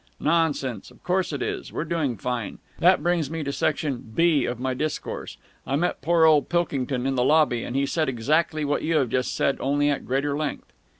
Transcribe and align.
"Nonsense! 0.19 0.89
Of 0.89 1.03
course 1.03 1.31
it 1.31 1.43
is! 1.43 1.71
We're 1.71 1.83
doing 1.85 2.17
fine. 2.17 2.57
That 2.79 3.03
brings 3.03 3.29
me 3.29 3.43
to 3.43 3.53
section 3.53 4.11
(b) 4.15 4.45
of 4.45 4.59
my 4.59 4.73
discourse. 4.73 5.37
I 5.67 5.75
met 5.75 6.01
poor 6.01 6.25
old 6.25 6.49
Pilkington 6.49 7.05
in 7.05 7.13
the 7.13 7.23
lobby, 7.23 7.61
and 7.63 7.75
he 7.75 7.85
said 7.85 8.09
exactly 8.09 8.65
what 8.65 8.81
you 8.81 8.95
have 8.95 9.09
just 9.09 9.35
said, 9.35 9.57
only 9.59 9.91
at 9.91 10.07
greater 10.07 10.35
length." 10.35 10.73